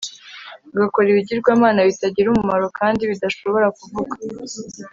[0.75, 4.15] agakora ibigirwamana bitagira umumaro kandi bidashobora kuvuga